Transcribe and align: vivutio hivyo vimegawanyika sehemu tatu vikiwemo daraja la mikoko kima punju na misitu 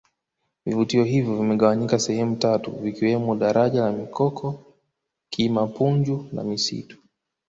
vivutio 0.65 1.03
hivyo 1.03 1.35
vimegawanyika 1.37 1.99
sehemu 1.99 2.35
tatu 2.35 2.71
vikiwemo 2.71 3.35
daraja 3.35 3.81
la 3.81 3.91
mikoko 3.91 4.63
kima 5.29 5.67
punju 5.67 6.29
na 6.33 6.43
misitu 6.43 6.97